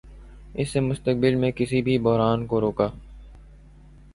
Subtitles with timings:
[0.53, 2.87] اس سے مستقبل میں کسی بھی بحران کو روکا